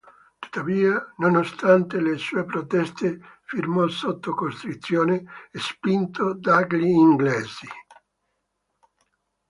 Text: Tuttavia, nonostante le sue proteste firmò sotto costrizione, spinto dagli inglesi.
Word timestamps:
Tuttavia, 0.41 1.13
nonostante 1.17 2.01
le 2.01 2.17
sue 2.17 2.43
proteste 2.43 3.19
firmò 3.43 3.87
sotto 3.87 4.33
costrizione, 4.33 5.23
spinto 5.51 6.33
dagli 6.33 6.85
inglesi. 6.85 7.67